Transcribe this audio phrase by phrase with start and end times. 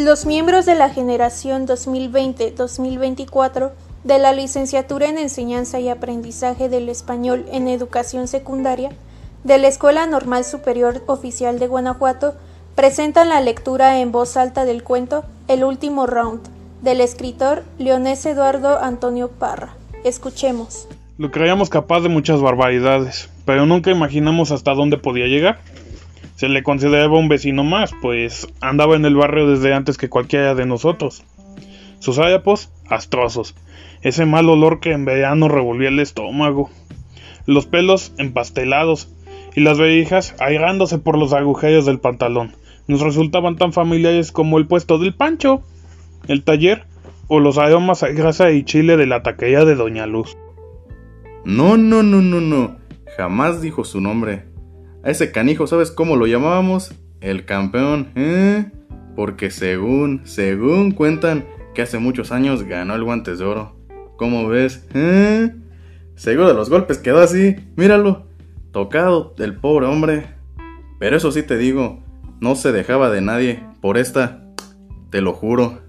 [0.00, 7.44] Los miembros de la generación 2020-2024 de la licenciatura en Enseñanza y Aprendizaje del Español
[7.52, 8.92] en Educación Secundaria
[9.44, 12.32] de la Escuela Normal Superior Oficial de Guanajuato
[12.74, 16.40] presentan la lectura en voz alta del cuento El último round
[16.80, 19.74] del escritor Leonés Eduardo Antonio Parra.
[20.02, 20.88] Escuchemos.
[21.18, 25.60] Lo creíamos capaz de muchas barbaridades, pero nunca imaginamos hasta dónde podía llegar.
[26.40, 30.54] Se le consideraba un vecino más, pues andaba en el barrio desde antes que cualquiera
[30.54, 31.22] de nosotros.
[31.98, 33.54] Sus harapos, astrosos,
[34.00, 36.70] ese mal olor que en verano revolvía el estómago,
[37.44, 39.14] los pelos empastelados
[39.54, 42.56] y las verijas airándose por los agujeros del pantalón,
[42.88, 45.62] nos resultaban tan familiares como el puesto del Pancho,
[46.26, 46.86] el taller
[47.28, 50.38] o los aromas a grasa y chile de la taquería de Doña Luz.
[51.44, 52.78] No, no, no, no, no,
[53.18, 54.49] jamás dijo su nombre.
[55.02, 56.94] A ese canijo, ¿sabes cómo lo llamábamos?
[57.22, 58.70] El campeón, ¿eh?
[59.16, 63.76] Porque según, según cuentan que hace muchos años ganó el guantes de oro.
[64.18, 64.86] ¿Cómo ves?
[64.92, 65.54] ¿Eh?
[66.16, 68.26] Seguro de los golpes quedó así, míralo,
[68.72, 70.26] tocado el pobre hombre.
[70.98, 72.04] Pero eso sí te digo,
[72.40, 74.44] no se dejaba de nadie por esta,
[75.08, 75.80] te lo juro.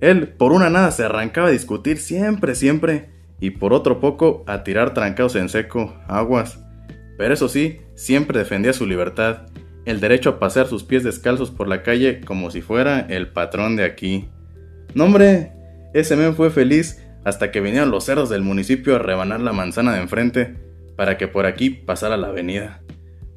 [0.00, 4.64] Él por una nada se arrancaba a discutir siempre, siempre, y por otro poco a
[4.64, 6.61] tirar trancados en seco, aguas.
[7.22, 9.46] Pero eso sí, siempre defendía su libertad,
[9.84, 13.76] el derecho a pasear sus pies descalzos por la calle como si fuera el patrón
[13.76, 14.28] de aquí.
[14.94, 15.52] No hombre,
[15.94, 19.92] ese men fue feliz hasta que vinieron los cerdos del municipio a rebanar la manzana
[19.92, 20.56] de enfrente
[20.96, 22.82] para que por aquí pasara la avenida.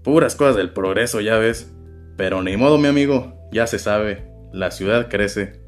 [0.04, 1.72] Puras cosas del progreso, ya ves.
[2.18, 5.62] Pero ni modo, mi amigo, ya se sabe, la ciudad crece.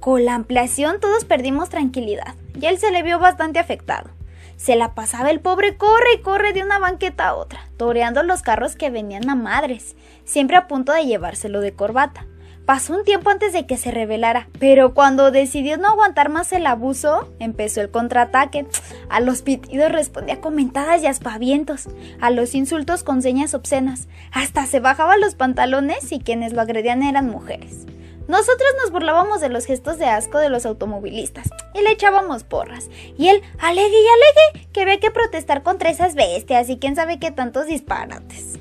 [0.00, 4.10] Con la ampliación todos perdimos tranquilidad y él se le vio bastante afectado.
[4.56, 8.42] Se la pasaba el pobre corre y corre de una banqueta a otra, toreando los
[8.42, 12.26] carros que venían a madres, siempre a punto de llevárselo de corbata.
[12.66, 16.66] Pasó un tiempo antes de que se revelara, pero cuando decidió no aguantar más el
[16.66, 18.66] abuso, empezó el contraataque.
[19.10, 21.88] A los pitidos respondía con mentadas y aspavientos,
[22.22, 27.02] a los insultos con señas obscenas, hasta se bajaba los pantalones y quienes lo agredían
[27.02, 27.84] eran mujeres.
[28.26, 32.88] Nosotros nos burlábamos de los gestos de asco de los automovilistas y le echábamos porras.
[33.18, 37.18] Y él alegue y alegue que había que protestar contra esas bestias y quién sabe
[37.18, 38.58] qué tantos disparates.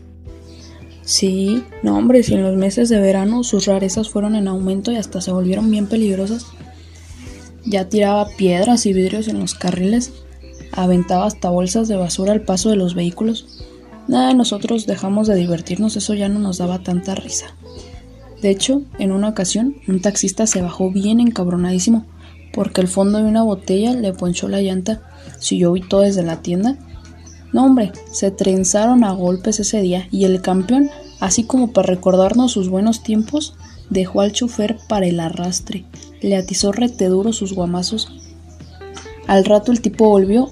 [1.06, 4.98] Sí, no hombre, si en los meses de verano sus rarezas fueron en aumento y
[4.98, 6.48] hasta se volvieron bien peligrosas.
[7.66, 10.12] Ya tiraba piedras y vidrios en los carriles,
[10.72, 13.66] aventaba hasta bolsas de basura al paso de los vehículos.
[14.08, 17.56] Nada, nosotros dejamos de divertirnos, eso ya no nos daba tanta risa.
[18.44, 22.06] De hecho, en una ocasión, un taxista se bajó bien encabronadísimo
[22.54, 25.02] porque el fondo de una botella le ponchó la llanta.
[25.40, 26.78] Si yo vi todo desde la tienda,
[27.54, 30.90] no, hombre, se trenzaron a golpes ese día y el campeón,
[31.22, 33.56] así como para recordarnos sus buenos tiempos,
[33.90, 35.86] dejó al chofer para el arrastre.
[36.22, 38.10] Le atizó rete duro sus guamazos.
[39.26, 40.50] Al rato el tipo volvió,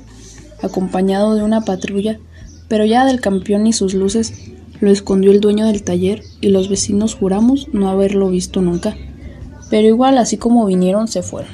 [0.64, 2.22] acompañado de una patrulla,
[2.70, 4.51] pero ya del campeón y sus luces
[4.82, 8.98] lo escondió el dueño del taller y los vecinos juramos no haberlo visto nunca.
[9.70, 11.52] Pero igual, así como vinieron, se fueron.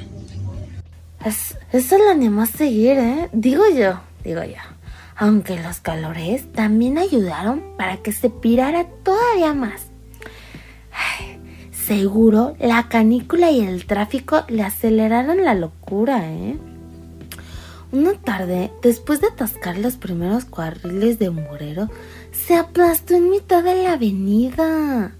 [1.71, 3.29] eso lo animó a seguir, ¿eh?
[3.31, 4.77] Digo yo, digo yo
[5.17, 9.87] aunque los calores también ayudaron para que se pirara todavía más.
[11.71, 16.57] seguro la canícula y el tráfico le aceleraron la locura, ¿eh?
[17.91, 21.89] Una tarde, después de atascar los primeros cuarriles de Morero,
[22.31, 25.13] se aplastó en mitad de la avenida.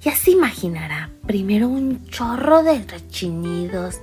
[0.00, 3.98] Ya se imaginará, primero un chorro de rechinidos,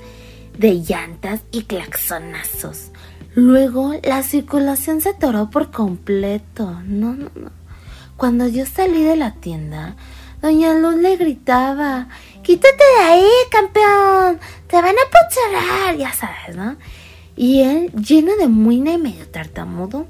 [0.57, 2.91] de llantas y claxonazos.
[3.35, 6.81] Luego la circulación se atoró por completo.
[6.85, 7.51] No, no, no.
[8.17, 9.95] Cuando yo salí de la tienda,
[10.41, 12.09] Doña Luz le gritaba,
[12.43, 16.75] quítate de ahí, campeón, te van a pocharar, ya sabes, ¿no?
[17.37, 20.07] Y él, lleno de muina y medio tartamudo,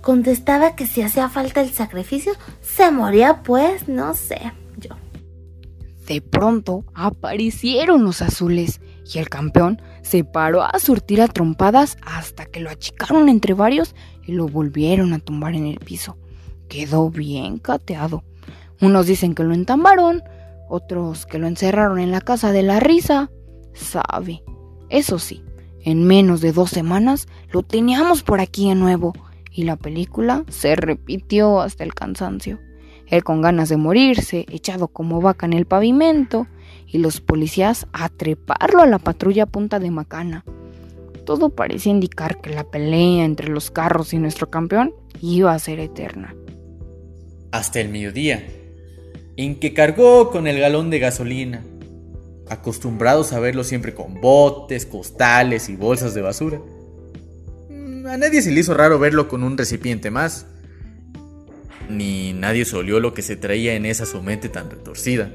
[0.00, 2.32] contestaba que si hacía falta el sacrificio,
[2.62, 4.96] se moría pues, no sé, yo.
[6.06, 8.80] De pronto aparecieron los azules
[9.12, 13.94] y el campeón se paró a surtir a trompadas hasta que lo achicaron entre varios
[14.26, 16.16] y lo volvieron a tumbar en el piso.
[16.68, 18.24] Quedó bien cateado.
[18.80, 20.22] Unos dicen que lo entambaron,
[20.68, 23.30] otros que lo encerraron en la casa de la risa.
[23.74, 24.42] Sabe.
[24.90, 25.42] Eso sí,
[25.84, 29.12] en menos de dos semanas lo teníamos por aquí de nuevo
[29.52, 32.58] y la película se repitió hasta el cansancio.
[33.06, 36.48] Él con ganas de morirse, echado como vaca en el pavimento,
[36.86, 40.44] y los policías a treparlo a la patrulla punta de macana.
[41.24, 45.80] Todo parecía indicar que la pelea entre los carros y nuestro campeón iba a ser
[45.80, 46.34] eterna.
[47.50, 48.44] Hasta el mediodía,
[49.36, 51.62] en que cargó con el galón de gasolina.
[52.48, 56.60] Acostumbrados a verlo siempre con botes, costales y bolsas de basura.
[57.70, 60.46] Mm, a nadie se le hizo raro verlo con un recipiente más,
[61.88, 65.30] ni nadie se olió lo que se traía en esa su mente tan retorcida.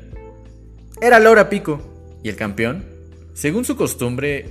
[1.01, 1.81] Era Laura Pico,
[2.23, 2.85] y el campeón,
[3.33, 4.45] según su costumbre,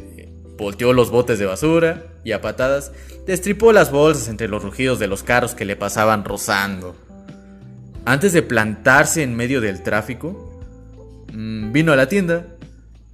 [0.56, 2.92] volteó los botes de basura y a patadas
[3.26, 6.96] destripó las bolsas entre los rugidos de los carros que le pasaban rozando.
[8.04, 10.47] Antes de plantarse en medio del tráfico,
[11.32, 12.46] mm, vino a la tienda.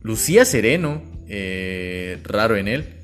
[0.02, 2.94] Lucía sereno, eh, raro en él.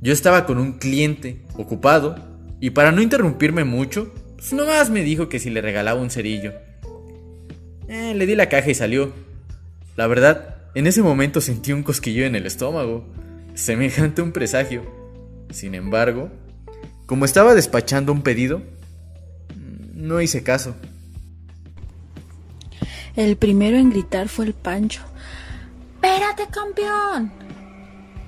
[0.00, 2.16] Yo estaba con un cliente ocupado
[2.60, 6.52] y para no interrumpirme mucho, pues nomás me dijo que si le regalaba un cerillo.
[7.88, 9.12] Eh, le di la caja y salió.
[9.96, 13.06] La verdad, en ese momento sentí un cosquillo en el estómago,
[13.54, 14.82] semejante a un presagio.
[15.50, 16.30] Sin embargo,
[17.06, 18.62] como estaba despachando un pedido,
[19.94, 20.76] no hice caso.
[23.16, 25.00] El primero en gritar fue el Pancho.
[25.94, 27.32] ¡Espérate, campeón!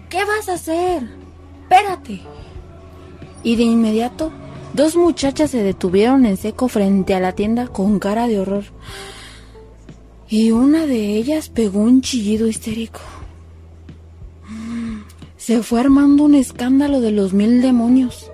[0.09, 1.07] ¿Qué vas a hacer?
[1.63, 2.23] ¡Espérate!
[3.43, 4.33] Y de inmediato,
[4.73, 8.65] dos muchachas se detuvieron en seco frente a la tienda con cara de horror.
[10.27, 13.01] Y una de ellas pegó un chillido histérico.
[15.37, 18.31] Se fue armando un escándalo de los mil demonios.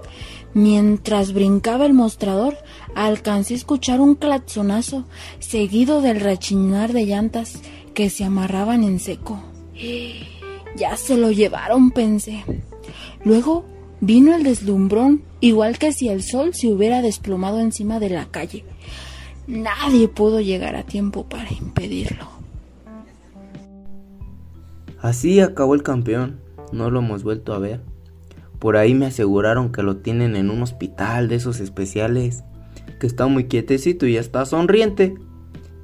[0.54, 2.56] Mientras brincaba el mostrador,
[2.94, 5.04] alcancé a escuchar un claxonazo,
[5.40, 7.60] seguido del rechinar de llantas
[7.92, 9.42] que se amarraban en seco.
[10.76, 12.44] Ya se lo llevaron, pensé.
[13.24, 13.64] Luego
[14.00, 18.64] vino el deslumbrón, igual que si el sol se hubiera desplomado encima de la calle.
[19.46, 22.26] Nadie pudo llegar a tiempo para impedirlo.
[25.00, 26.40] Así acabó el campeón.
[26.72, 27.93] No lo hemos vuelto a ver.
[28.64, 32.44] Por ahí me aseguraron que lo tienen en un hospital de esos especiales,
[32.98, 35.16] que está muy quietecito y está sonriente.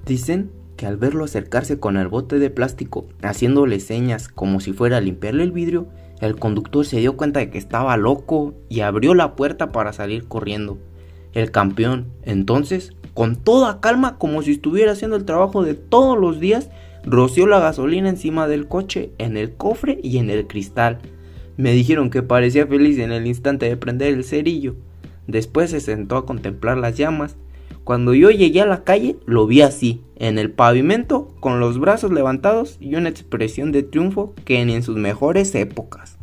[0.07, 4.97] Dicen que al verlo acercarse con el bote de plástico, haciéndole señas como si fuera
[4.97, 5.89] a limpiarle el vidrio,
[6.23, 10.27] el conductor se dio cuenta de que estaba loco y abrió la puerta para salir
[10.27, 10.79] corriendo.
[11.35, 16.41] El campeón, entonces, con toda calma, como si estuviera haciendo el trabajo de todos los
[16.41, 16.71] días,
[17.05, 21.01] roció la gasolina encima del coche, en el cofre y en el cristal.
[21.61, 24.77] Me dijeron que parecía feliz en el instante de prender el cerillo.
[25.27, 27.37] Después se sentó a contemplar las llamas.
[27.85, 32.13] Cuando yo llegué a la calle, lo vi así, en el pavimento, con los brazos
[32.13, 36.20] levantados y una expresión de triunfo que ni en sus mejores épocas.